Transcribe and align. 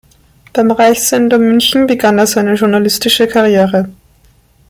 Beim 0.53 0.71
Reichssender 0.71 1.37
München 1.37 1.85
begann 1.85 2.17
er 2.17 2.25
seine 2.25 2.55
journalistische 2.55 3.27
Karriere. 3.27 3.87